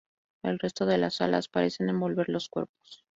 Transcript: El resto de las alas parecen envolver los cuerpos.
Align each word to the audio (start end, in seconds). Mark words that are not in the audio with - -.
El 0.41 0.57
resto 0.57 0.87
de 0.87 0.97
las 0.97 1.21
alas 1.21 1.47
parecen 1.47 1.87
envolver 1.89 2.27
los 2.27 2.49
cuerpos. 2.49 3.05